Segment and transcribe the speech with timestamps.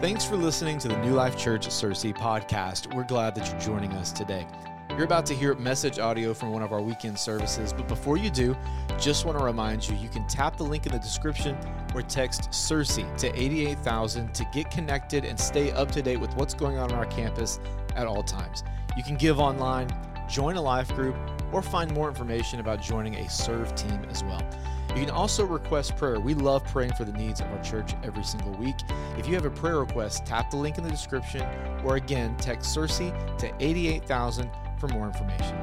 [0.00, 2.94] Thanks for listening to the New Life Church Searcy podcast.
[2.94, 4.46] We're glad that you're joining us today.
[4.90, 8.30] You're about to hear message audio from one of our weekend services, but before you
[8.30, 8.56] do,
[8.96, 11.58] just want to remind you you can tap the link in the description
[11.96, 16.54] or text Searcy to 88000 to get connected and stay up to date with what's
[16.54, 17.58] going on on our campus
[17.96, 18.62] at all times.
[18.96, 19.88] You can give online,
[20.30, 21.16] join a life group,
[21.50, 24.48] or find more information about joining a serve team as well.
[24.90, 26.18] You can also request prayer.
[26.18, 28.76] We love praying for the needs of our church every single week.
[29.16, 31.46] If you have a prayer request, tap the link in the description
[31.84, 35.56] or again, text Searcy to 88000 for more information.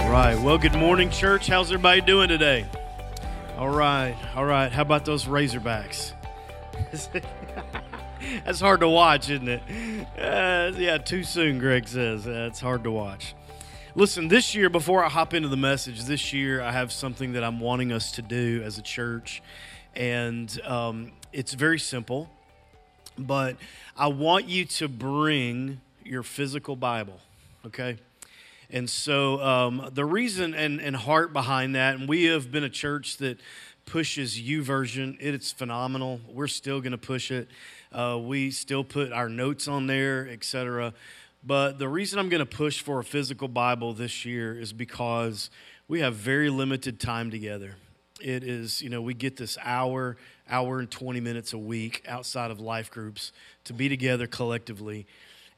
[0.00, 0.38] All right.
[0.40, 1.46] Well, good morning, church.
[1.46, 2.66] How's everybody doing today?
[3.56, 4.16] All right.
[4.34, 4.72] All right.
[4.72, 6.12] How about those Razorbacks?
[8.44, 9.62] That's hard to watch, isn't it?
[10.18, 12.26] Uh, yeah, too soon, Greg says.
[12.26, 13.34] Uh, it's hard to watch.
[13.94, 17.44] Listen, this year, before I hop into the message, this year I have something that
[17.44, 19.42] I'm wanting us to do as a church.
[19.94, 22.30] And um, it's very simple,
[23.18, 23.56] but
[23.94, 27.20] I want you to bring your physical Bible,
[27.66, 27.98] okay?
[28.70, 32.70] And so um, the reason and, and heart behind that, and we have been a
[32.70, 33.40] church that
[33.84, 35.18] pushes YouVersion.
[35.20, 36.18] It's phenomenal.
[36.32, 37.46] We're still going to push it.
[37.92, 40.94] Uh, we still put our notes on there, etc.
[41.44, 45.50] But the reason I'm going to push for a physical Bible this year is because
[45.88, 47.74] we have very limited time together.
[48.20, 50.16] It is, you know, we get this hour,
[50.48, 53.32] hour and 20 minutes a week outside of life groups
[53.64, 55.06] to be together collectively.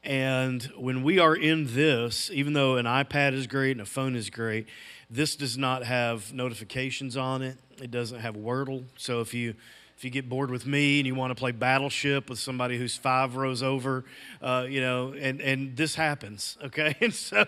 [0.03, 4.15] And when we are in this, even though an iPad is great and a phone
[4.15, 4.67] is great,
[5.09, 7.57] this does not have notifications on it.
[7.79, 8.85] It doesn't have Wordle.
[8.97, 9.53] So if you
[9.97, 12.97] if you get bored with me and you want to play Battleship with somebody who's
[12.97, 14.03] five rows over,
[14.41, 16.95] uh, you know, and and this happens, okay.
[16.99, 17.45] And so,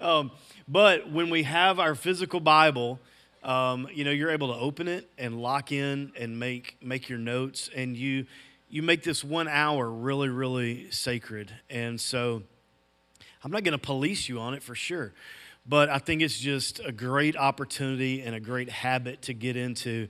[0.00, 0.30] um,
[0.66, 2.98] but when we have our physical Bible,
[3.42, 7.18] um, you know, you're able to open it and lock in and make make your
[7.18, 8.26] notes, and you
[8.70, 11.52] you make this one hour really really sacred.
[11.68, 12.42] And so,
[13.44, 15.12] I'm not going to police you on it for sure
[15.66, 20.08] but I think it's just a great opportunity and a great habit to get into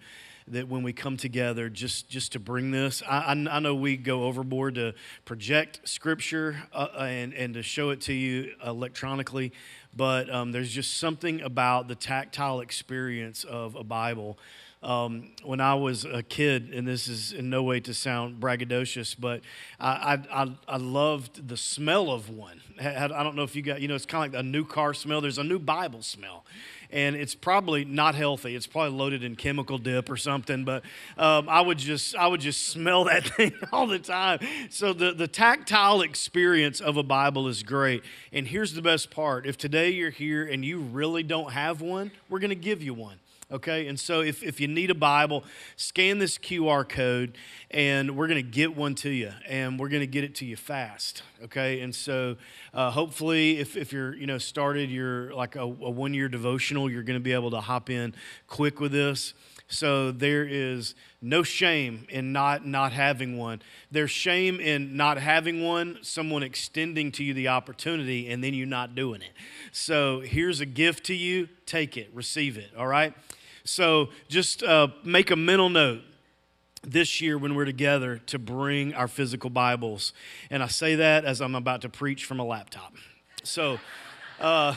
[0.48, 4.24] that when we come together just just to bring this i, I know we go
[4.24, 9.52] overboard to project scripture uh, and, and to show it to you electronically
[9.94, 14.38] but um, there's just something about the tactile experience of a bible
[14.82, 19.14] um, when I was a kid, and this is in no way to sound braggadocious,
[19.18, 19.42] but
[19.78, 22.62] I, I, I loved the smell of one.
[22.80, 24.94] I don't know if you got, you know, it's kind of like a new car
[24.94, 25.20] smell.
[25.20, 26.44] There's a new Bible smell
[26.92, 28.54] and it's probably not healthy.
[28.54, 30.64] It's probably loaded in chemical dip or something.
[30.64, 30.82] But
[31.16, 34.40] um, I would just I would just smell that thing all the time.
[34.70, 38.02] So the the tactile experience of a Bible is great.
[38.32, 42.10] And here's the best part: if today you're here and you really don't have one,
[42.28, 43.16] we're going to give you one
[43.50, 43.86] okay?
[43.86, 45.44] And so if, if you need a Bible,
[45.76, 47.36] scan this QR code
[47.70, 50.44] and we're going to get one to you and we're going to get it to
[50.44, 51.80] you fast, okay?
[51.80, 52.36] And so
[52.72, 56.90] uh, hopefully if, if you're, you know, started your like a, a one year devotional,
[56.90, 58.14] you're going to be able to hop in
[58.46, 59.34] quick with this.
[59.72, 63.62] So there is no shame in not not having one.
[63.88, 68.66] There's shame in not having one, someone extending to you the opportunity and then you
[68.66, 69.30] not doing it.
[69.70, 73.14] So here's a gift to you, take it, receive it, all right?
[73.70, 76.02] So just uh, make a mental note
[76.82, 80.12] this year when we're together to bring our physical Bibles.
[80.50, 82.94] And I say that as I'm about to preach from a laptop.
[83.44, 83.78] So,
[84.40, 84.74] uh,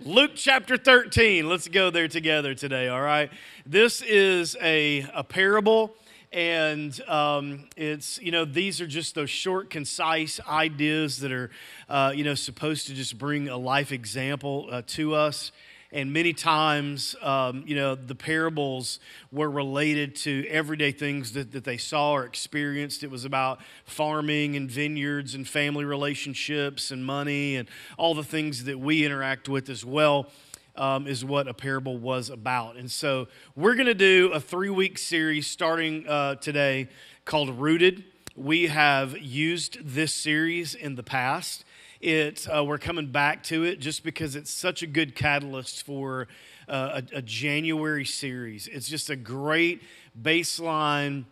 [0.00, 1.48] Luke chapter 13.
[1.48, 3.30] Let's go there together today, all right?
[3.66, 5.94] This is a, a parable,
[6.32, 11.50] and um, it's, you know, these are just those short, concise ideas that are,
[11.88, 15.52] uh, you know, supposed to just bring a life example uh, to us.
[15.94, 18.98] And many times, um, you know, the parables
[19.30, 23.04] were related to everyday things that, that they saw or experienced.
[23.04, 28.64] It was about farming and vineyards and family relationships and money and all the things
[28.64, 30.30] that we interact with as well.
[30.76, 32.74] Um, is what a parable was about.
[32.74, 36.88] And so we're going to do a three week series starting uh, today
[37.24, 38.02] called Rooted.
[38.36, 41.64] We have used this series in the past.
[42.00, 46.26] It, uh, we're coming back to it just because it's such a good catalyst for
[46.68, 48.66] uh, a, a, January series.
[48.66, 49.82] It's just a great
[50.20, 51.26] baseline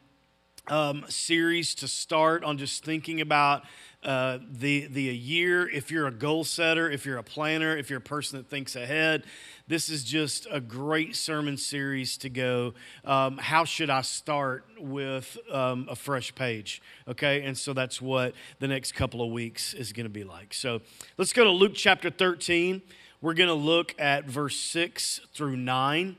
[0.68, 3.64] um, series to start on just thinking about
[4.02, 5.68] uh, the, the year.
[5.68, 8.74] If you're a goal setter, if you're a planner, if you're a person that thinks
[8.74, 9.24] ahead,
[9.68, 12.74] this is just a great sermon series to go.
[13.04, 16.82] Um, how should I start with um, a fresh page?
[17.06, 20.52] Okay, and so that's what the next couple of weeks is going to be like.
[20.52, 20.80] So
[21.16, 22.82] let's go to Luke chapter 13.
[23.20, 26.16] We're going to look at verse 6 through 9.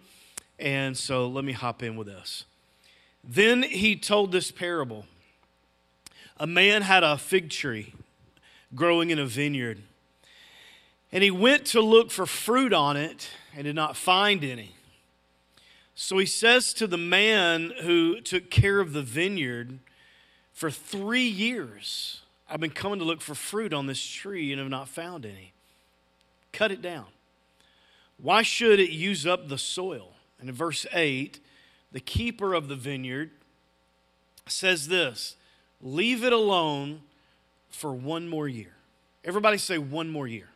[0.57, 2.45] And so let me hop in with this.
[3.23, 5.05] Then he told this parable.
[6.37, 7.93] A man had a fig tree
[8.75, 9.81] growing in a vineyard,
[11.11, 14.75] and he went to look for fruit on it and did not find any.
[15.95, 19.77] So he says to the man who took care of the vineyard,
[20.51, 24.69] For three years, I've been coming to look for fruit on this tree and have
[24.69, 25.53] not found any.
[26.51, 27.05] Cut it down.
[28.17, 30.13] Why should it use up the soil?
[30.39, 31.39] And in verse 8,
[31.91, 33.31] the keeper of the vineyard
[34.47, 35.35] says this
[35.83, 37.01] Leave it alone
[37.69, 38.73] for one more year.
[39.23, 40.49] Everybody say one more year.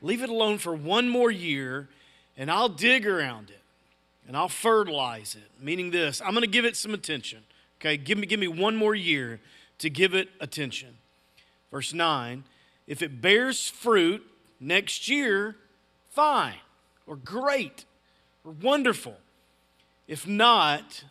[0.00, 1.88] Leave it alone for one more year,
[2.36, 3.58] and I'll dig around it
[4.28, 5.50] and I'll fertilize it.
[5.60, 7.40] Meaning this, I'm going to give it some attention.
[7.80, 9.40] Okay, give me, give me one more year
[9.78, 10.98] to give it attention.
[11.72, 12.44] Verse 9
[12.86, 14.24] if it bears fruit
[14.60, 15.56] next year,
[16.08, 16.54] fine,
[17.06, 17.84] or great,
[18.44, 19.16] or wonderful.
[20.06, 21.04] If not,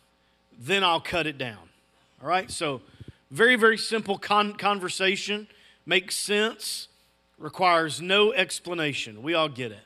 [0.58, 1.68] then I'll cut it down.
[2.20, 2.82] All right, so
[3.30, 5.48] very, very simple con- conversation,
[5.84, 6.88] makes sense,
[7.38, 9.22] requires no explanation.
[9.22, 9.84] We all get it.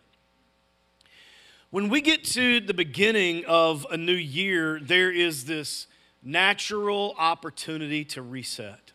[1.70, 5.86] When we get to the beginning of a new year, there is this
[6.22, 8.92] natural opportunity to reset.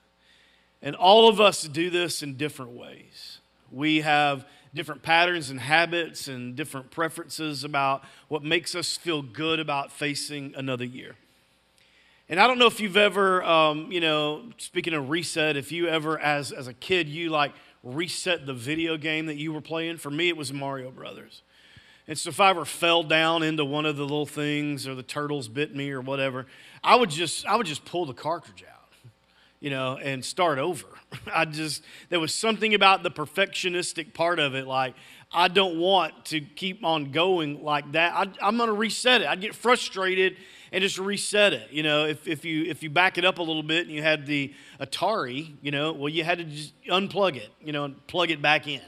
[0.82, 3.40] And all of us do this in different ways.
[3.72, 9.60] We have different patterns and habits and different preferences about what makes us feel good
[9.60, 11.16] about facing another year.
[12.30, 15.88] And I don't know if you've ever, um, you know, speaking of reset, if you
[15.88, 17.54] ever, as, as a kid, you like
[17.84, 19.98] reset the video game that you were playing.
[19.98, 21.42] For me, it was Mario Brothers.
[22.06, 25.04] And so if I ever fell down into one of the little things or the
[25.04, 26.48] turtles bit me or whatever,
[26.84, 29.12] I would just I would just pull the cartridge out,
[29.60, 30.88] you know, and start over.
[31.34, 34.96] I just there was something about the perfectionistic part of it like
[35.32, 38.14] I don't want to keep on going like that.
[38.14, 39.28] I, am going to reset it.
[39.28, 40.38] I'd get frustrated
[40.72, 41.72] and just reset it.
[41.72, 44.02] You know, if, if you if you back it up a little bit and you
[44.02, 48.08] had the Atari, you know, well you had to just unplug it, you know, and
[48.08, 48.82] plug it back in.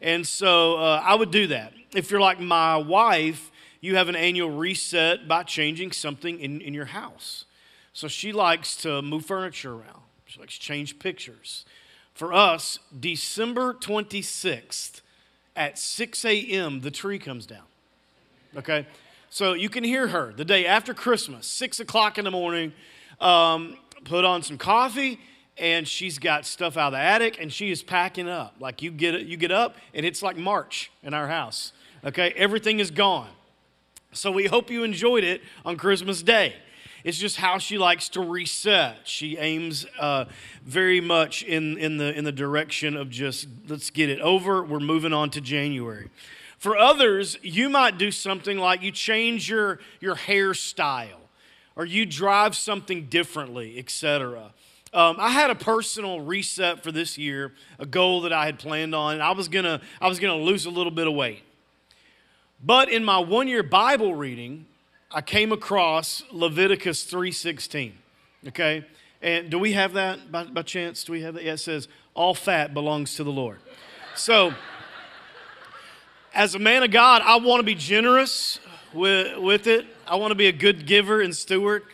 [0.00, 3.50] And so uh, I would do that if you're like my wife,
[3.80, 7.44] you have an annual reset by changing something in, in your house.
[7.92, 11.64] So she likes to move furniture around, she likes to change pictures.
[12.12, 15.02] For us, December 26th
[15.58, 17.64] at 6 a.m., the tree comes down.
[18.56, 18.86] Okay?
[19.28, 22.72] So you can hear her the day after Christmas, 6 o'clock in the morning,
[23.20, 25.18] um, put on some coffee,
[25.58, 28.54] and she's got stuff out of the attic, and she is packing up.
[28.60, 31.72] Like you get, you get up, and it's like March in our house.
[32.04, 33.28] Okay, everything is gone.
[34.12, 36.54] So we hope you enjoyed it on Christmas Day.
[37.08, 39.08] It's just how she likes to reset.
[39.08, 40.26] She aims uh,
[40.62, 44.62] very much in, in, the, in the direction of just let's get it over.
[44.62, 46.10] We're moving on to January.
[46.58, 51.16] For others, you might do something like you change your, your hairstyle
[51.76, 54.52] or you drive something differently, etc.
[54.92, 58.94] Um, I had a personal reset for this year, a goal that I had planned
[58.94, 59.22] on.
[59.22, 61.42] I was gonna, I was gonna lose a little bit of weight.
[62.62, 64.66] But in my one year Bible reading,
[65.10, 67.92] I came across Leviticus 3.16,
[68.48, 68.84] okay?
[69.22, 71.02] And do we have that by, by chance?
[71.04, 71.44] Do we have that?
[71.44, 73.58] Yeah, it says, all fat belongs to the Lord.
[74.14, 74.52] So,
[76.34, 78.60] as a man of God, I want to be generous
[78.92, 79.86] with, with it.
[80.06, 81.84] I want to be a good giver and steward.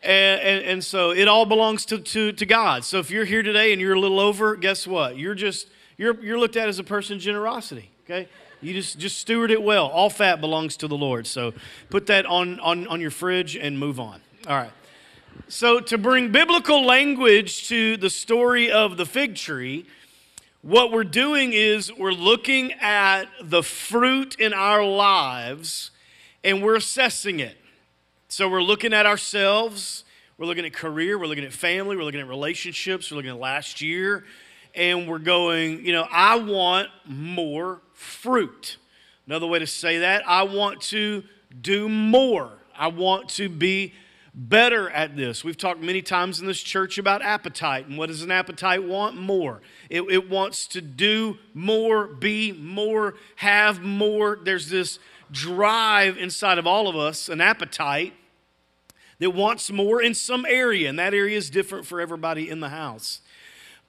[0.00, 2.84] And, and, and, so it all belongs to, to, to God.
[2.84, 5.16] So if you're here today and you're a little over, guess what?
[5.16, 8.28] You're just, you're, you're looked at as a person generosity, okay?
[8.62, 9.88] You just, just steward it well.
[9.88, 11.26] All fat belongs to the Lord.
[11.26, 11.52] So
[11.90, 14.20] put that on, on, on your fridge and move on.
[14.46, 14.72] All right.
[15.48, 19.86] So, to bring biblical language to the story of the fig tree,
[20.62, 25.90] what we're doing is we're looking at the fruit in our lives
[26.44, 27.56] and we're assessing it.
[28.28, 30.04] So, we're looking at ourselves,
[30.38, 33.38] we're looking at career, we're looking at family, we're looking at relationships, we're looking at
[33.38, 34.24] last year,
[34.74, 38.76] and we're going, you know, I want more fruit.
[39.26, 41.24] Another way to say that, I want to
[41.60, 42.50] do more.
[42.76, 43.94] I want to be
[44.34, 45.44] better at this.
[45.44, 47.86] We've talked many times in this church about appetite.
[47.86, 49.16] And what does an appetite want?
[49.16, 49.60] More.
[49.90, 54.38] It, it, wants to do more, be more, have more.
[54.42, 54.98] There's this
[55.30, 58.14] drive inside of all of us, an appetite
[59.18, 60.88] that wants more in some area.
[60.88, 63.20] And that area is different for everybody in the house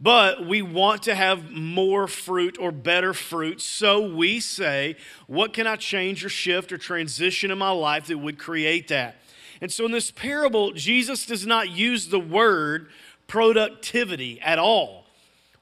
[0.03, 3.61] but we want to have more fruit or better fruit.
[3.61, 8.17] So we say, what can I change or shift or transition in my life that
[8.17, 9.15] would create that?
[9.61, 12.89] And so in this parable, Jesus does not use the word
[13.27, 15.05] productivity at all.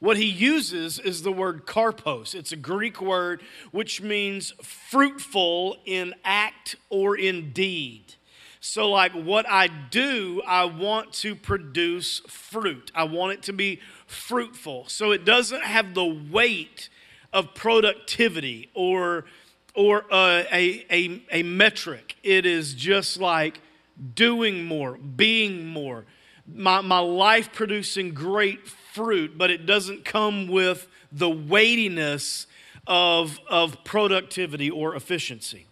[0.02, 2.34] what he uses is the word karpos.
[2.36, 8.16] It's a Greek word which means fruitful in act or in deed.
[8.64, 12.92] So, like what I do, I want to produce fruit.
[12.94, 14.88] I want it to be fruitful.
[14.88, 16.88] So it doesn't have the weight
[17.34, 19.26] of productivity or
[19.74, 22.18] or uh, a, a, a metric.
[22.24, 23.62] It is just like
[24.14, 26.06] doing more, being more,
[26.54, 32.48] my, my life producing great fruit, but it doesn't come with the weightiness
[32.86, 35.68] of, of productivity or efficiency.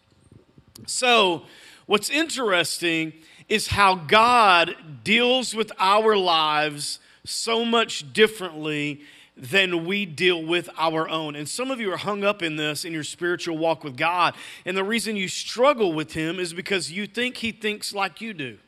[0.88, 1.44] So,
[1.90, 3.12] what's interesting
[3.48, 9.02] is how God deals with our lives so much differently
[9.36, 11.36] than we deal with our own.
[11.36, 14.36] And some of you are hung up in this in your spiritual walk with God.
[14.66, 18.36] And the reason you struggle with Him is because you think He thinks like you
[18.36, 18.60] do.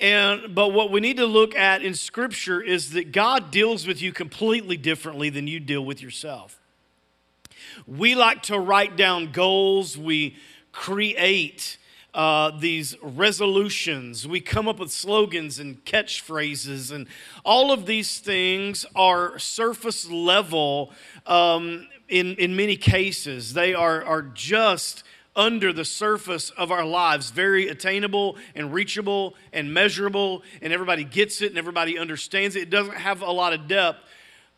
[0.00, 4.02] And but what we need to look at in scripture is that God deals with
[4.02, 6.58] you completely differently than you deal with yourself.
[7.86, 10.34] We like to write down goals, we
[10.72, 11.78] create
[12.16, 14.26] uh, these resolutions.
[14.26, 17.06] We come up with slogans and catchphrases, and
[17.44, 20.92] all of these things are surface level
[21.26, 23.52] um, in, in many cases.
[23.52, 25.04] They are, are just
[25.36, 31.42] under the surface of our lives, very attainable and reachable and measurable, and everybody gets
[31.42, 32.62] it and everybody understands it.
[32.62, 33.98] It doesn't have a lot of depth.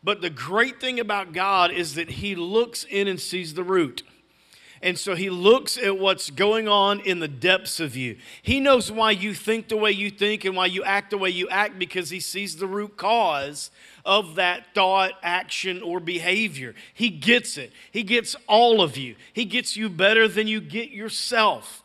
[0.01, 4.03] But the great thing about God is that He looks in and sees the root.
[4.81, 8.17] And so he looks at what's going on in the depths of you.
[8.41, 11.29] He knows why you think the way you think and why you act the way
[11.29, 13.71] you act because he sees the root cause
[14.05, 16.75] of that thought, action, or behavior.
[16.93, 17.73] He gets it.
[17.91, 19.15] He gets all of you.
[19.33, 21.83] He gets you better than you get yourself.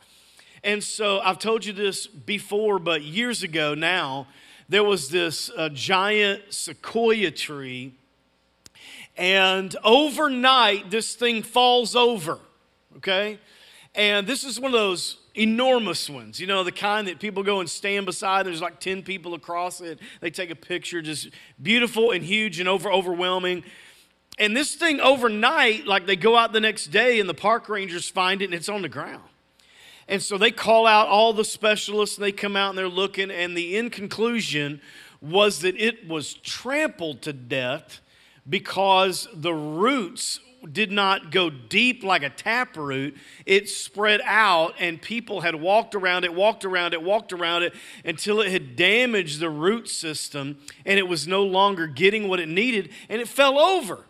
[0.62, 4.28] And so I've told you this before, but years ago now,
[4.68, 7.94] there was this uh, giant sequoia tree.
[9.16, 12.38] And overnight, this thing falls over
[12.96, 13.38] okay?
[13.94, 17.60] And this is one of those enormous ones, you know, the kind that people go
[17.60, 18.46] and stand beside.
[18.46, 19.98] There's like 10 people across it.
[20.20, 21.28] They take a picture, just
[21.62, 23.64] beautiful and huge and over overwhelming.
[24.38, 28.08] And this thing overnight, like they go out the next day and the park rangers
[28.08, 29.22] find it and it's on the ground.
[30.08, 33.30] And so they call out all the specialists and they come out and they're looking.
[33.30, 34.80] And the end conclusion
[35.20, 38.00] was that it was trampled to death
[38.48, 40.40] because the roots
[40.72, 43.16] did not go deep like a taproot.
[43.46, 47.74] It spread out, and people had walked around it, walked around it, walked around it
[48.04, 52.48] until it had damaged the root system and it was no longer getting what it
[52.48, 54.04] needed and it fell over.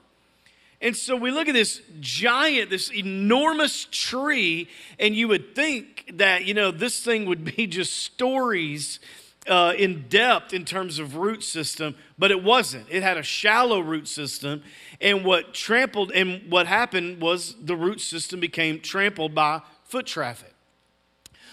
[0.80, 4.68] And so we look at this giant, this enormous tree,
[4.98, 9.00] and you would think that, you know, this thing would be just stories
[9.46, 12.86] uh, in depth in terms of root system, but it wasn't.
[12.90, 14.62] It had a shallow root system,
[15.00, 20.54] and what trampled and what happened was the root system became trampled by foot traffic.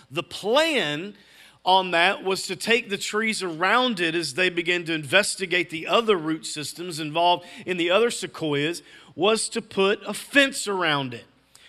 [0.10, 1.16] The plan
[1.64, 5.88] on that was to take the trees around it as they began to investigate the
[5.88, 8.82] other root systems involved in the other sequoias
[9.16, 11.26] was to put a fence around it.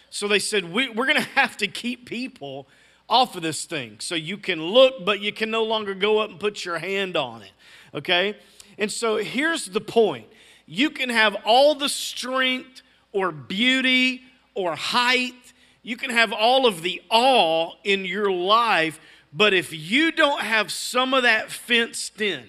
[0.09, 2.69] So they said, we, are going to have to keep people
[3.13, 3.97] off of this thing.
[4.01, 7.15] So you can look, but you can no longer go up and put your hand
[7.15, 7.53] on it.
[7.95, 8.37] Okay?
[8.79, 10.27] And so here's the point
[10.67, 12.81] you can have all the strength
[13.13, 14.23] or beauty
[14.55, 15.35] or height,
[15.83, 18.99] you can have all of the awe in your life,
[19.33, 22.45] but if you don't have some of that fenced in,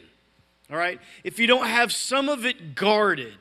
[0.72, 3.34] all right, if you don't have some of it guarded,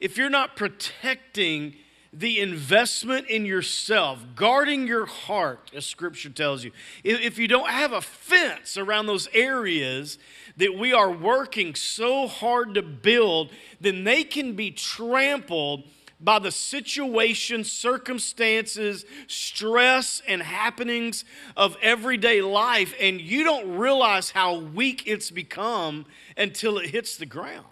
[0.00, 1.74] if you're not protecting
[2.12, 6.70] the investment in yourself, guarding your heart, as scripture tells you.
[7.02, 10.18] If you don't have a fence around those areas
[10.58, 13.50] that we are working so hard to build,
[13.80, 15.84] then they can be trampled
[16.20, 21.24] by the situation, circumstances, stress, and happenings
[21.56, 26.04] of everyday life, and you don't realize how weak it's become
[26.36, 27.66] until it hits the ground.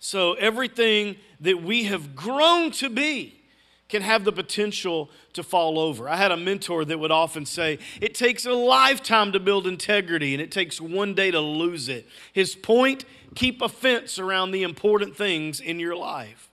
[0.00, 3.40] So, everything that we have grown to be
[3.88, 6.08] can have the potential to fall over.
[6.08, 10.34] I had a mentor that would often say, It takes a lifetime to build integrity
[10.34, 12.08] and it takes one day to lose it.
[12.32, 16.50] His point keep a fence around the important things in your life.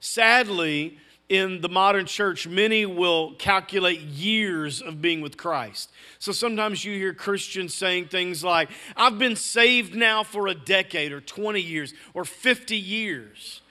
[0.00, 0.98] Sadly,
[1.28, 5.90] in the modern church, many will calculate years of being with Christ.
[6.18, 11.12] So sometimes you hear Christians saying things like, I've been saved now for a decade
[11.12, 13.62] or 20 years or 50 years.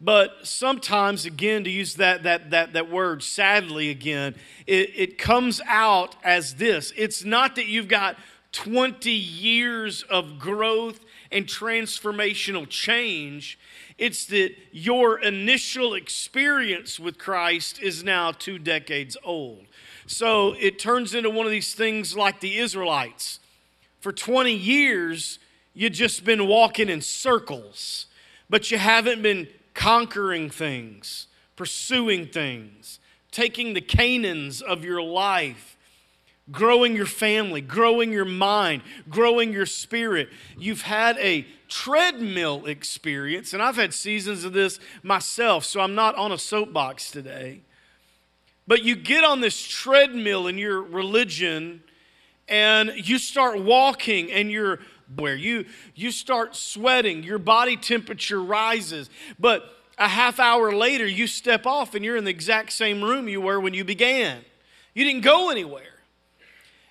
[0.00, 4.36] But sometimes, again, to use that, that, that, that word, sadly, again,
[4.66, 8.16] it, it comes out as this it's not that you've got
[8.52, 11.00] 20 years of growth
[11.32, 13.58] and transformational change.
[13.98, 19.66] It's that your initial experience with Christ is now two decades old.
[20.06, 23.40] So it turns into one of these things like the Israelites.
[24.00, 25.40] For 20 years,
[25.74, 28.06] you've just been walking in circles,
[28.48, 32.98] but you haven't been conquering things, pursuing things,
[33.30, 35.76] taking the Canaans of your life
[36.50, 40.28] growing your family, growing your mind, growing your spirit.
[40.56, 46.14] You've had a treadmill experience, and I've had seasons of this myself, so I'm not
[46.14, 47.60] on a soapbox today.
[48.66, 51.82] But you get on this treadmill in your religion
[52.48, 54.80] and you start walking and you're
[55.16, 59.64] where you you start sweating, your body temperature rises, but
[59.98, 63.40] a half hour later you step off and you're in the exact same room you
[63.40, 64.44] were when you began.
[64.94, 65.82] You didn't go anywhere.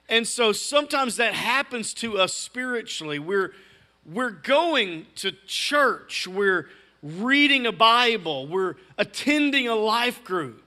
[0.10, 3.20] And so sometimes that happens to us spiritually.
[3.20, 3.54] We're,
[4.06, 6.70] we're going to church, we're
[7.04, 10.64] reading a Bible, we're attending a life group,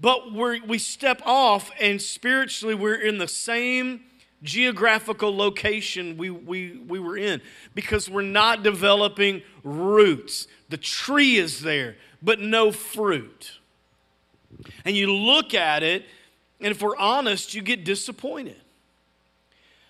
[0.00, 4.00] but we we step off and spiritually we're in the same
[4.42, 7.40] geographical location we, we, we were in
[7.74, 10.46] because we're not developing roots.
[10.68, 13.58] The tree is there, but no fruit.
[14.84, 16.04] And you look at it,
[16.60, 18.60] and if we're honest, you get disappointed.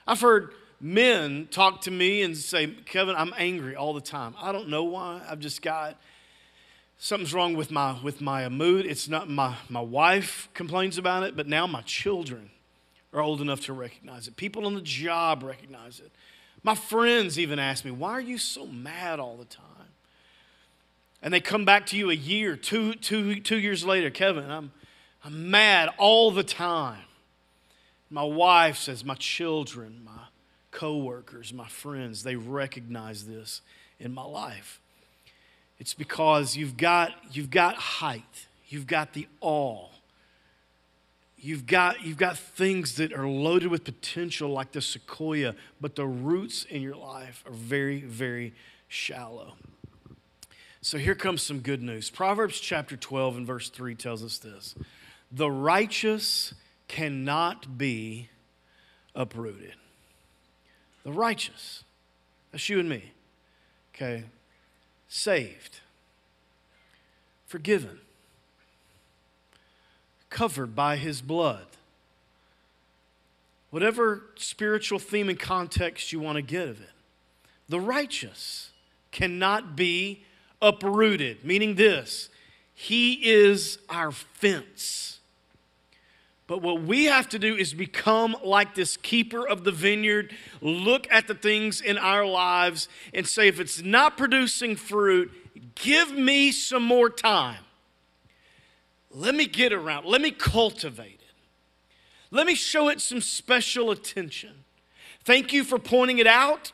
[0.07, 4.35] I've heard men talk to me and say, Kevin, I'm angry all the time.
[4.41, 5.23] I don't know why.
[5.29, 5.97] I've just got
[6.99, 8.87] something's wrong with my with my mood.
[8.87, 12.51] It's not my my wife complains about it, but now my children
[13.13, 14.37] are old enough to recognize it.
[14.37, 16.11] People on the job recognize it.
[16.63, 19.67] My friends even ask me, "Why are you so mad all the time?"
[21.23, 24.73] And they come back to you a year, two, two, two years later, Kevin, I'm,
[25.23, 27.05] I'm mad all the time.
[28.09, 30.29] My wife says, my children, my
[30.71, 33.61] coworkers, my friends, they recognize this
[33.99, 34.81] in my life.
[35.79, 39.89] It's because you've got, you've got height, you've got the awe,
[41.41, 46.07] you've got, you've got things that are loaded with potential like the sequoia, but the
[46.07, 48.55] roots in your life are very, very
[48.89, 49.55] shallow.
[50.83, 52.11] So here comes some good news.
[52.11, 54.75] Proverbs chapter 12 and verse 3 tells us this
[55.31, 56.55] The righteous
[56.89, 58.29] cannot be
[59.15, 59.75] uprooted.
[61.05, 61.85] The righteous,
[62.53, 63.13] that's you and me,
[63.95, 64.25] okay,
[65.09, 65.81] saved,
[67.47, 68.01] forgiven,
[70.31, 71.67] covered by his blood.
[73.71, 76.91] Whatever spiritual theme and context you want to get of it,
[77.69, 78.71] the righteous
[79.13, 80.25] cannot be
[80.63, 82.31] uprooted, meaning this
[82.75, 85.19] He is our fence.
[86.51, 91.07] But what we have to do is become like this keeper of the vineyard, look
[91.09, 95.31] at the things in our lives and say, if it's not producing fruit,
[95.77, 97.61] give me some more time.
[99.13, 101.21] Let me get around, let me cultivate it.
[102.31, 104.65] Let me show it some special attention.
[105.25, 106.73] Thank you for pointing it out.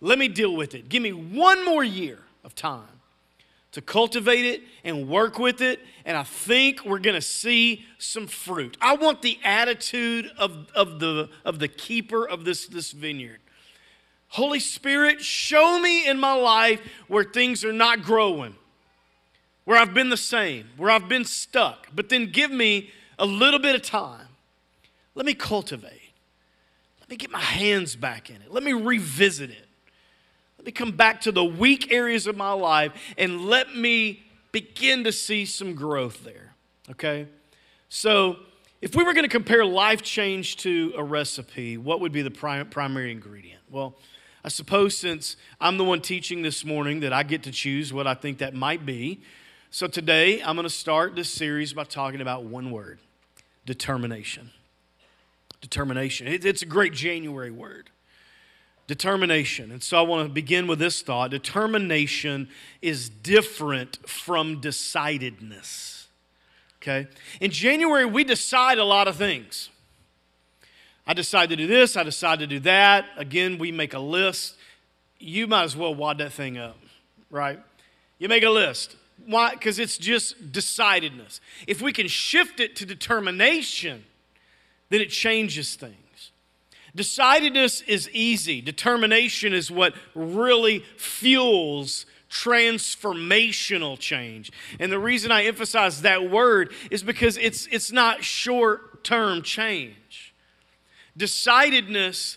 [0.00, 0.88] Let me deal with it.
[0.88, 3.00] Give me one more year of time
[3.72, 8.76] to cultivate it and work with it, and I think we're gonna see some fruit.
[8.80, 13.38] I want the attitude of, of, the, of the keeper of this, this vineyard.
[14.28, 18.56] Holy Spirit, show me in my life where things are not growing,
[19.70, 23.60] where I've been the same, where I've been stuck, but then give me a little
[23.60, 24.26] bit of time.
[25.14, 26.10] Let me cultivate.
[26.98, 28.50] Let me get my hands back in it.
[28.50, 29.68] Let me revisit it.
[30.58, 35.04] Let me come back to the weak areas of my life and let me begin
[35.04, 36.52] to see some growth there.
[36.90, 37.28] Okay?
[37.88, 38.38] So,
[38.82, 42.30] if we were going to compare life change to a recipe, what would be the
[42.32, 43.62] prim- primary ingredient?
[43.70, 43.94] Well,
[44.42, 48.08] I suppose since I'm the one teaching this morning that I get to choose what
[48.08, 49.20] I think that might be.
[49.72, 52.98] So today I'm going to start this series by talking about one word
[53.66, 54.50] determination.
[55.60, 56.26] Determination.
[56.26, 57.88] it's a great January word.
[58.88, 59.70] Determination.
[59.70, 62.48] And so I want to begin with this thought determination
[62.82, 66.06] is different from decidedness.
[66.82, 67.06] Okay?
[67.40, 69.70] In January, we decide a lot of things.
[71.06, 73.06] I decide to do this, I decide to do that.
[73.16, 74.56] Again, we make a list.
[75.20, 76.78] You might as well wad that thing up,
[77.30, 77.60] right?
[78.18, 78.96] You make a list.
[79.26, 79.52] Why?
[79.52, 81.40] Because it's just decidedness.
[81.66, 84.04] If we can shift it to determination,
[84.88, 85.94] then it changes things.
[86.96, 94.52] Decidedness is easy, determination is what really fuels transformational change.
[94.78, 100.34] And the reason I emphasize that word is because it's, it's not short term change.
[101.18, 102.36] Decidedness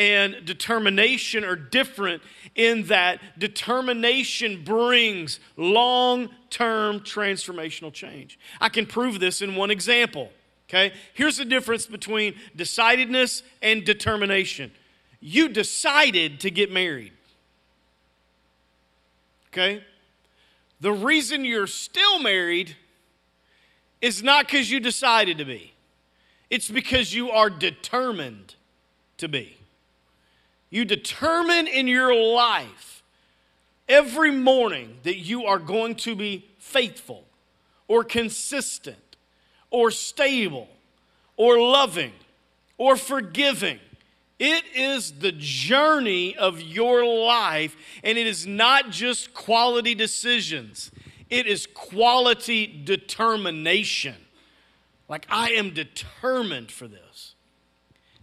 [0.00, 2.22] and determination are different
[2.54, 8.38] in that determination brings long term transformational change.
[8.62, 10.30] I can prove this in one example.
[10.70, 10.94] Okay?
[11.12, 14.72] Here's the difference between decidedness and determination.
[15.20, 17.12] You decided to get married.
[19.52, 19.84] Okay?
[20.80, 22.74] The reason you're still married
[24.00, 25.74] is not because you decided to be,
[26.48, 28.54] it's because you are determined
[29.18, 29.59] to be.
[30.70, 33.02] You determine in your life
[33.88, 37.24] every morning that you are going to be faithful
[37.88, 39.16] or consistent
[39.70, 40.68] or stable
[41.36, 42.12] or loving
[42.78, 43.80] or forgiving.
[44.38, 50.90] It is the journey of your life, and it is not just quality decisions,
[51.28, 54.14] it is quality determination.
[55.08, 57.34] Like, I am determined for this.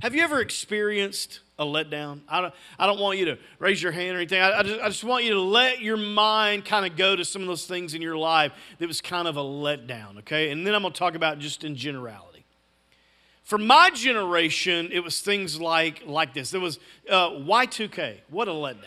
[0.01, 2.21] Have you ever experienced a letdown?
[2.27, 4.41] I don't, I don't want you to raise your hand or anything.
[4.41, 7.25] I, I, just, I just want you to let your mind kind of go to
[7.25, 10.51] some of those things in your life that was kind of a letdown, okay?
[10.51, 12.45] And then I'm going to talk about just in generality.
[13.43, 16.51] For my generation, it was things like, like this.
[16.51, 18.17] There was uh, Y2K.
[18.29, 18.83] What a letdown.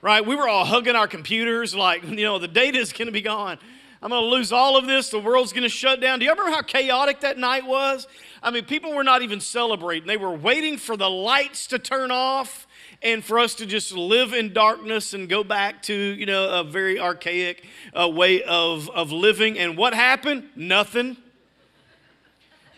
[0.00, 0.24] right?
[0.24, 3.20] We were all hugging our computers like, you know, the data is going to be
[3.20, 3.58] gone.
[4.00, 5.10] I'm going to lose all of this.
[5.10, 6.20] The world's going to shut down.
[6.20, 8.06] Do you remember how chaotic that night was?
[8.42, 10.06] I mean, people were not even celebrating.
[10.06, 12.68] They were waiting for the lights to turn off
[13.02, 16.62] and for us to just live in darkness and go back to, you know, a
[16.62, 19.58] very archaic uh, way of, of living.
[19.58, 20.48] And what happened?
[20.54, 21.16] Nothing.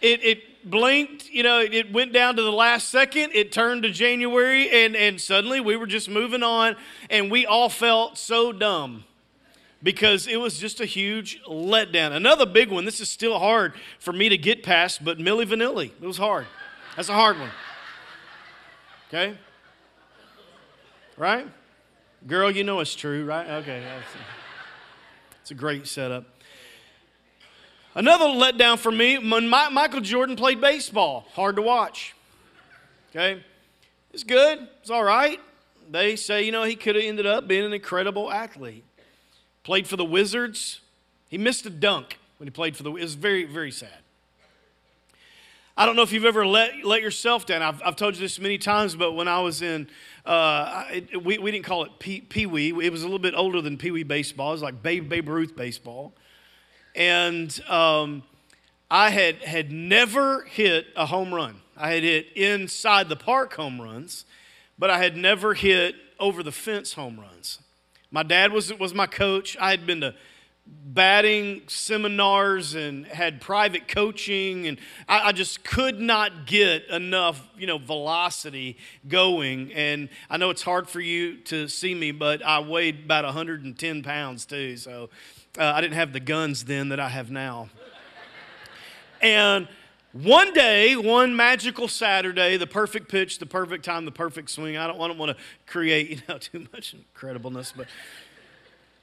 [0.01, 3.33] It, it blinked, you know, it went down to the last second.
[3.35, 6.77] It turned to January, and, and suddenly we were just moving on,
[7.11, 9.05] and we all felt so dumb
[9.83, 12.13] because it was just a huge letdown.
[12.13, 15.91] Another big one, this is still hard for me to get past, but Milli Vanilli.
[16.01, 16.47] It was hard.
[16.97, 17.51] That's a hard one.
[19.09, 19.39] Okay?
[21.17, 21.47] Right?
[22.27, 23.49] Girl, you know it's true, right?
[23.49, 23.83] Okay.
[25.41, 26.25] It's a great setup.
[27.95, 31.27] Another letdown for me when Michael Jordan played baseball.
[31.33, 32.15] Hard to watch.
[33.11, 33.43] Okay?
[34.13, 34.69] It's good.
[34.81, 35.41] It's all right.
[35.91, 38.85] They say, you know, he could have ended up being an incredible athlete.
[39.63, 40.81] Played for the Wizards.
[41.29, 43.99] He missed a dunk when he played for the It was very, very sad.
[45.77, 47.63] I don't know if you've ever let, let yourself down.
[47.63, 49.89] I've, I've told you this many times, but when I was in,
[50.27, 52.69] uh, it, we, we didn't call it Pee Wee.
[52.69, 54.51] It was a little bit older than Pee Wee baseball.
[54.51, 56.13] It was like Babe, Babe Ruth baseball.
[56.95, 58.25] And um,
[58.91, 61.63] I had, had never hit a home run.
[61.77, 64.27] I had hit inside the park home runs,
[64.79, 67.59] but I had never hit over the fence home runs.
[68.11, 69.57] My dad was, was my coach.
[69.61, 70.15] I had been to
[70.67, 77.67] batting seminars and had private coaching and I, I, just could not get enough you
[77.67, 78.77] know velocity
[79.09, 83.25] going and i know it's hard for you to see me but i weighed about
[83.25, 85.11] 110 pounds too so
[85.59, 87.69] uh, i didn't have the guns then that i have now
[89.21, 89.67] and
[90.13, 94.77] one day, one magical Saturday, the perfect pitch, the perfect time, the perfect swing.
[94.77, 97.87] I don't, I don't want to create, you know, too much incredibleness, but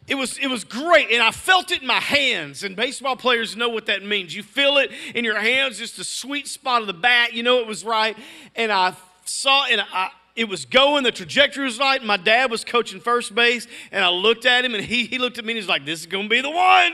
[0.05, 1.11] it was, it was great.
[1.11, 2.63] And I felt it in my hands.
[2.63, 4.35] And baseball players know what that means.
[4.35, 7.33] You feel it in your hands, just the sweet spot of the bat.
[7.33, 8.17] You know it was right.
[8.55, 8.93] And I
[9.23, 12.03] saw, and I, it was going, the trajectory was right.
[12.03, 15.37] My dad was coaching first base, and I looked at him, and he, he looked
[15.37, 16.93] at me and he's like, This is going to be the one.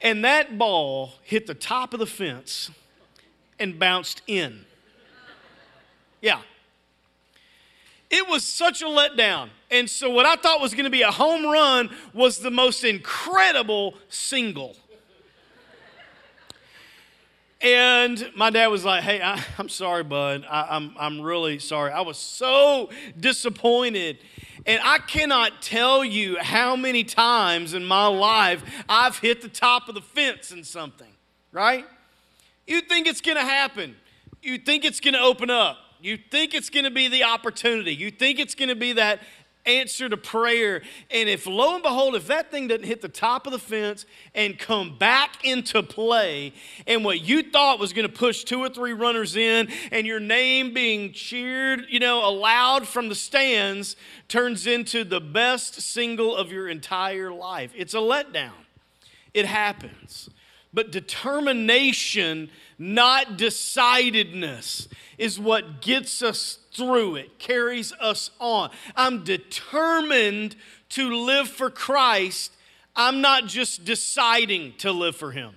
[0.00, 2.70] And that ball hit the top of the fence
[3.58, 4.64] and bounced in.
[6.20, 6.40] Yeah.
[8.10, 9.48] It was such a letdown.
[9.70, 12.84] And so, what I thought was going to be a home run was the most
[12.84, 14.76] incredible single.
[17.60, 20.44] And my dad was like, Hey, I, am sorry, bud.
[20.48, 21.90] I, I'm, I'm really sorry.
[21.90, 24.18] I was so disappointed.
[24.66, 29.88] And I cannot tell you how many times in my life I've hit the top
[29.88, 31.10] of the fence in something,
[31.52, 31.84] right?
[32.66, 33.96] You think it's going to happen.
[34.42, 35.78] You think it's going to open up.
[36.00, 37.94] You think it's going to be the opportunity.
[37.94, 39.20] You think it's going to be that
[39.66, 40.82] answer to prayer.
[41.10, 44.06] And if lo and behold, if that thing doesn't hit the top of the fence
[44.34, 46.52] and come back into play,
[46.86, 50.20] and what you thought was going to push two or three runners in, and your
[50.20, 53.96] name being cheered, you know, aloud from the stands,
[54.28, 57.72] turns into the best single of your entire life.
[57.74, 58.52] It's a letdown.
[59.34, 60.30] It happens.
[60.76, 68.68] But determination, not decidedness, is what gets us through it, carries us on.
[68.94, 70.54] I'm determined
[70.90, 72.52] to live for Christ.
[72.94, 75.54] I'm not just deciding to live for Him,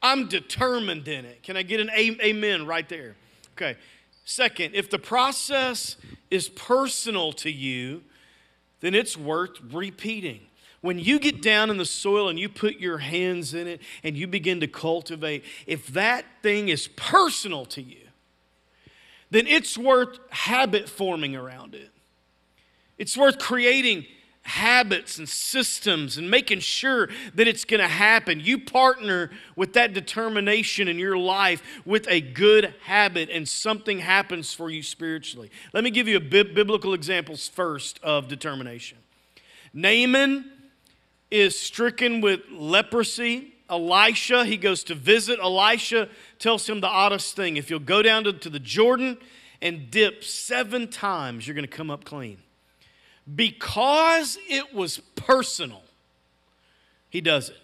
[0.00, 1.42] I'm determined in it.
[1.42, 3.16] Can I get an amen right there?
[3.56, 3.76] Okay.
[4.24, 5.96] Second, if the process
[6.30, 8.04] is personal to you,
[8.78, 10.42] then it's worth repeating.
[10.84, 14.18] When you get down in the soil and you put your hands in it and
[14.18, 18.06] you begin to cultivate, if that thing is personal to you,
[19.30, 21.90] then it's worth habit forming around it.
[22.98, 24.04] It's worth creating
[24.42, 28.40] habits and systems and making sure that it's going to happen.
[28.40, 34.52] You partner with that determination in your life with a good habit, and something happens
[34.52, 35.50] for you spiritually.
[35.72, 38.98] Let me give you a biblical examples first of determination.
[39.72, 40.50] Naaman
[41.34, 43.54] is stricken with leprosy.
[43.68, 45.40] Elisha, he goes to visit.
[45.42, 49.18] Elisha tells him the oddest thing if you'll go down to, to the Jordan
[49.60, 52.38] and dip seven times, you're going to come up clean
[53.34, 55.82] because it was personal,
[57.10, 57.58] he does it.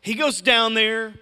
[0.00, 1.14] He goes down there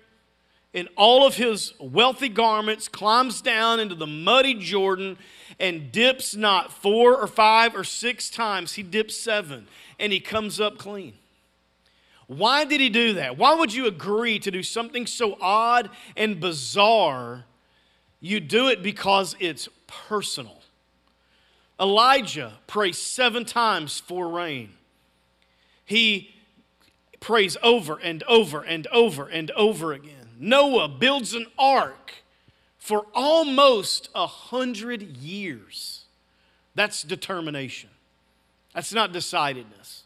[0.73, 5.19] in all of his wealthy garments, climbs down into the muddy Jordan,
[5.59, 8.75] and dips not four or five or six times.
[8.75, 9.67] He dips seven,
[9.99, 11.15] and he comes up clean.
[12.27, 13.39] Why did he do that?
[13.39, 17.45] Why would you agree to do something so odd and bizarre?
[18.21, 20.61] You do it because it's personal.
[21.81, 24.71] Elijah prays seven times for rain.
[25.85, 26.35] He
[27.21, 30.29] prays over and over and over and over again.
[30.39, 32.13] Noah builds an ark
[32.77, 36.05] for almost a hundred years.
[36.75, 37.91] That's determination.
[38.79, 40.03] That's not decidedness.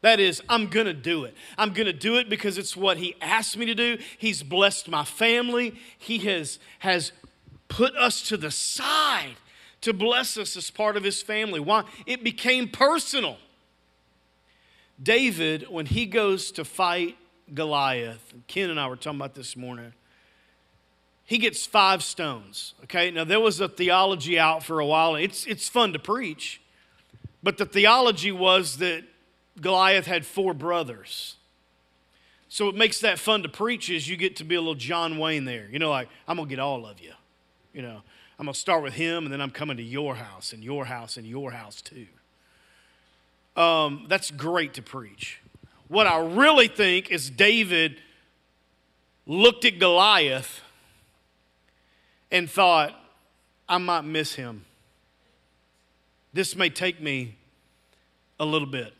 [0.00, 1.34] That is, I'm gonna do it.
[1.58, 3.98] I'm gonna do it because it's what He asked me to do.
[4.16, 5.78] He's blessed my family.
[5.98, 7.12] He has, has
[7.68, 9.34] put us to the side
[9.82, 11.60] to bless us as part of his family.
[11.60, 11.84] Why?
[12.06, 13.36] It became personal.
[15.02, 17.18] David, when he goes to fight
[17.52, 19.92] Goliath, Ken and I were talking about this morning,
[21.26, 22.72] he gets five stones.
[22.84, 25.14] Okay, now there was a theology out for a while.
[25.14, 26.62] It's, it's fun to preach,
[27.42, 29.04] but the theology was that
[29.60, 31.36] Goliath had four brothers.
[32.48, 35.18] So what makes that fun to preach is you get to be a little John
[35.18, 35.68] Wayne there.
[35.70, 37.12] You know, like, I'm going to get all of you.
[37.74, 38.02] You know,
[38.38, 40.86] I'm going to start with him, and then I'm coming to your house, and your
[40.86, 42.06] house, and your house too.
[43.60, 45.40] Um, that's great to preach.
[45.88, 48.00] What I really think is David
[49.26, 50.60] looked at Goliath
[52.30, 52.94] and thought,
[53.68, 54.64] I might miss him.
[56.32, 57.36] This may take me
[58.38, 58.94] a little bit.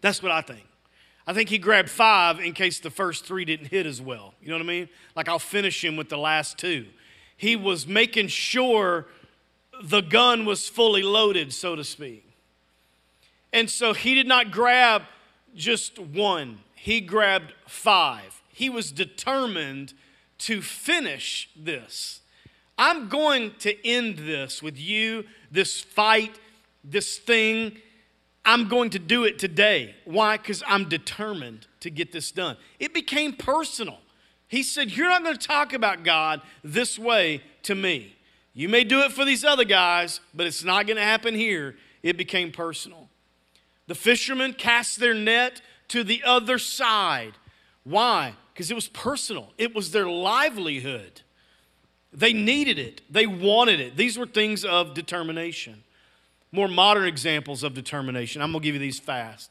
[0.00, 0.64] That's what I think.
[1.26, 4.34] I think he grabbed five in case the first three didn't hit as well.
[4.40, 4.88] You know what I mean?
[5.14, 6.86] Like I'll finish him with the last two
[7.36, 9.06] he was making sure
[9.82, 12.26] the gun was fully loaded, so to speak.
[13.52, 15.02] And so he did not grab
[15.54, 18.42] just one, he grabbed five.
[18.48, 19.92] He was determined
[20.38, 22.20] to finish this.
[22.78, 26.38] I'm going to end this with you, this fight,
[26.84, 27.78] this thing.
[28.44, 29.94] I'm going to do it today.
[30.04, 30.36] Why?
[30.36, 32.56] Because I'm determined to get this done.
[32.78, 33.98] It became personal.
[34.48, 38.16] He said, You're not going to talk about God this way to me.
[38.54, 41.76] You may do it for these other guys, but it's not going to happen here.
[42.02, 43.08] It became personal.
[43.86, 47.32] The fishermen cast their net to the other side.
[47.84, 48.34] Why?
[48.52, 51.22] Because it was personal, it was their livelihood.
[52.16, 53.96] They needed it, they wanted it.
[53.96, 55.84] These were things of determination.
[56.50, 58.40] More modern examples of determination.
[58.40, 59.50] I'm going to give you these fast.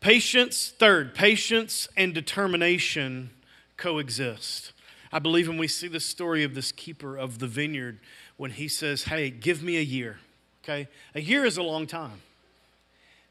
[0.00, 3.28] Patience, third, patience and determination
[3.76, 4.72] coexist.
[5.12, 7.98] I believe when we see the story of this keeper of the vineyard,
[8.38, 10.18] when he says, Hey, give me a year,
[10.64, 10.88] okay?
[11.14, 12.22] A year is a long time.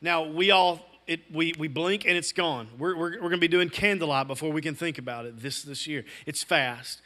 [0.02, 2.68] Now, we all, it, we, we blink and it's gone.
[2.78, 5.64] We're, we're, we're going to be doing candlelight before we can think about it this,
[5.64, 6.06] this year.
[6.26, 7.02] It's fast.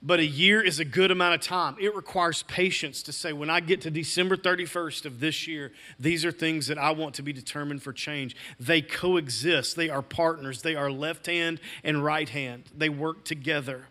[0.00, 1.76] But a year is a good amount of time.
[1.80, 6.24] It requires patience to say, when I get to December 31st of this year, these
[6.24, 8.36] are things that I want to be determined for change.
[8.60, 13.86] They coexist, they are partners, they are left hand and right hand, they work together.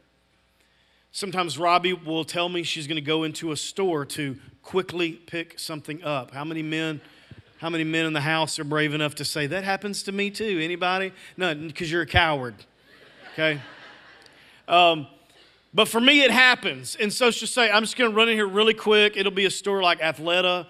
[1.17, 5.57] Sometimes Robbie will tell me she's going to go into a store to quickly pick
[5.57, 6.29] something up.
[6.29, 7.01] How many men?
[7.57, 10.29] How many men in the house are brave enough to say that happens to me
[10.29, 10.59] too?
[10.61, 11.11] Anybody?
[11.35, 12.53] No, because you're a coward.
[13.33, 13.59] Okay.
[14.67, 15.07] Um,
[15.73, 16.95] but for me, it happens.
[16.99, 19.17] And so she'll say, I'm just going to run in here really quick.
[19.17, 20.67] It'll be a store like Athleta.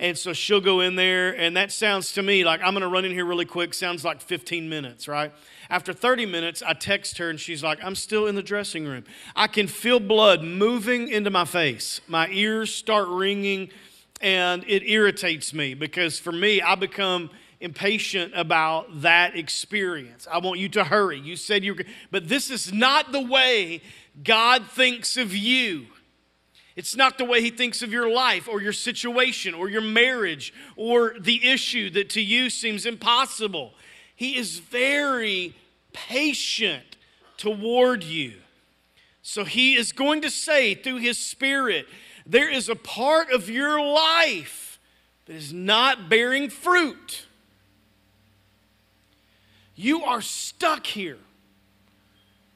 [0.00, 2.88] And so she'll go in there, and that sounds to me like I'm going to
[2.88, 3.74] run in here really quick.
[3.74, 5.32] Sounds like 15 minutes, right?
[5.70, 9.02] After 30 minutes, I text her, and she's like, I'm still in the dressing room.
[9.34, 12.00] I can feel blood moving into my face.
[12.06, 13.70] My ears start ringing,
[14.20, 17.30] and it irritates me because for me, I become
[17.60, 20.28] impatient about that experience.
[20.30, 21.18] I want you to hurry.
[21.18, 23.82] You said you were, but this is not the way
[24.22, 25.86] God thinks of you.
[26.78, 30.54] It's not the way He thinks of your life or your situation or your marriage
[30.76, 33.72] or the issue that to you seems impossible.
[34.14, 35.56] He is very
[35.92, 36.96] patient
[37.36, 38.34] toward you.
[39.22, 41.86] So He is going to say through His Spirit,
[42.24, 44.78] there is a part of your life
[45.26, 47.26] that is not bearing fruit.
[49.74, 51.18] You are stuck here.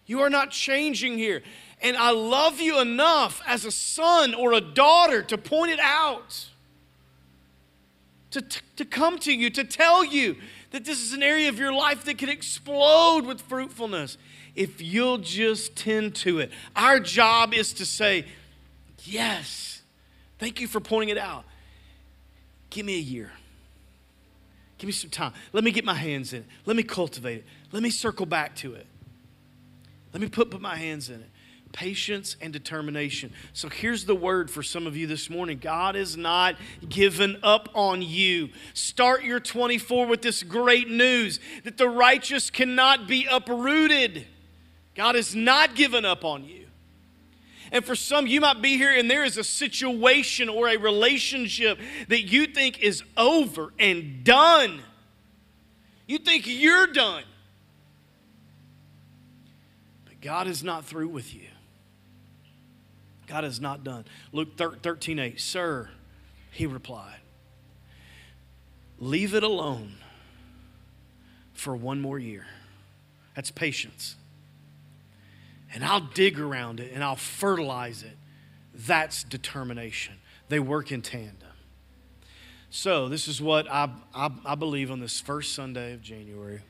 [0.07, 1.43] You are not changing here.
[1.81, 6.49] And I love you enough as a son or a daughter to point it out,
[8.31, 8.43] to,
[8.77, 10.37] to come to you, to tell you
[10.71, 14.17] that this is an area of your life that can explode with fruitfulness
[14.55, 16.51] if you'll just tend to it.
[16.77, 18.27] Our job is to say,
[19.05, 19.83] Yes,
[20.39, 21.45] thank you for pointing it out.
[22.71, 23.33] Give me a year.
[24.79, 25.33] Give me some time.
[25.53, 26.47] Let me get my hands in it.
[26.67, 27.45] Let me cultivate it.
[27.73, 28.87] Let me circle back to it.
[30.13, 31.31] Let me put, put my hands in it
[31.73, 33.33] patience and determination.
[33.53, 36.57] So here's the word for some of you this morning God is not
[36.89, 38.51] given up on you.
[38.75, 44.27] Start your 24 with this great news that the righteous cannot be uprooted.
[44.95, 46.67] God has not given up on you.
[47.73, 51.79] And for some, you might be here and there is a situation or a relationship
[52.09, 54.83] that you think is over and done.
[56.07, 57.25] You think you're done.
[60.23, 61.49] God is not through with you.
[63.27, 64.05] God is not done.
[64.33, 65.91] Luke 13 8, Sir,
[66.51, 67.19] he replied,
[68.99, 69.95] leave it alone
[71.53, 72.47] for one more year.
[73.35, 74.17] That's patience.
[75.75, 78.17] And I'll dig around it and I'll fertilize it.
[78.75, 80.15] That's determination.
[80.49, 81.49] They work in tandem.
[82.69, 86.61] So, this is what I, I, I believe on this first Sunday of January.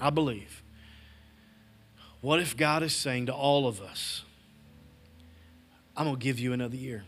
[0.00, 0.63] I believe.
[2.24, 4.22] What if God is saying to all of us,
[5.94, 7.04] I'm going to give you another year.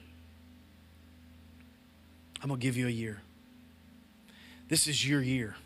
[2.43, 3.23] I'm going to give you a year.
[4.69, 5.57] This is your year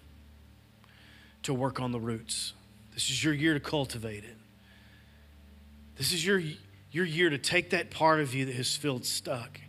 [1.42, 2.52] to work on the roots.
[2.94, 4.36] This is your year to cultivate it.
[5.96, 6.40] This is your,
[6.92, 9.60] your year to take that part of you that has felt stuck,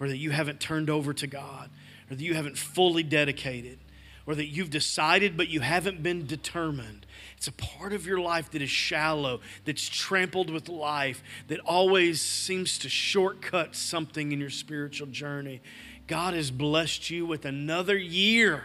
[0.00, 1.70] or that you haven't turned over to God,
[2.10, 3.78] or that you haven't fully dedicated,
[4.26, 7.06] or that you've decided but you haven't been determined.
[7.38, 12.20] It's a part of your life that is shallow, that's trampled with life, that always
[12.20, 15.60] seems to shortcut something in your spiritual journey.
[16.08, 18.64] God has blessed you with another year.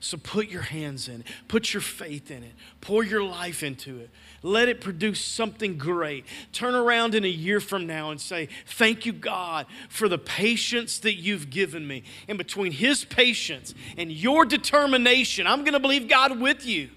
[0.00, 3.98] So put your hands in it, put your faith in it, pour your life into
[3.98, 4.08] it.
[4.42, 6.24] Let it produce something great.
[6.52, 11.00] Turn around in a year from now and say, Thank you, God, for the patience
[11.00, 12.04] that you've given me.
[12.28, 16.88] And between His patience and your determination, I'm going to believe God with you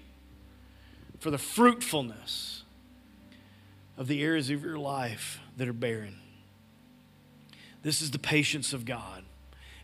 [1.22, 2.64] for the fruitfulness
[3.96, 6.18] of the areas of your life that are barren.
[7.84, 9.22] This is the patience of God.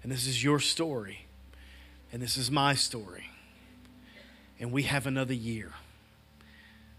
[0.02, 1.26] And this is your story.
[2.12, 3.30] And this is my story.
[4.58, 5.74] And we have another year.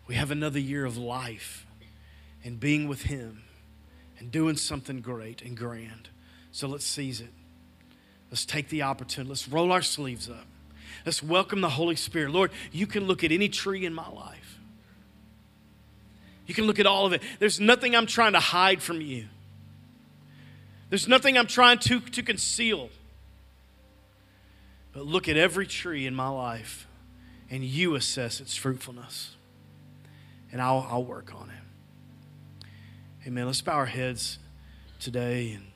[0.08, 1.68] We have another year of life
[2.42, 3.44] and being with Him
[4.20, 6.08] and doing something great and grand.
[6.54, 7.34] So let's seize it.
[8.32, 9.32] Let's take the opportunity.
[9.32, 10.48] Let's roll our sleeves up.
[11.06, 12.32] Let's welcome the Holy Spirit.
[12.32, 14.60] Lord, you can look at any tree in my life.
[16.45, 17.22] You can look at all of it.
[17.38, 19.26] There's nothing I'm trying to hide from you.
[20.89, 22.89] There's nothing I'm trying to, to conceal.
[24.91, 26.88] But look at every tree in my life
[27.52, 29.36] and you assess its fruitfulness.
[30.52, 33.28] And I'll, I'll work on it.
[33.28, 33.45] Amen.
[33.45, 34.39] Let's bow our heads
[35.00, 35.68] today and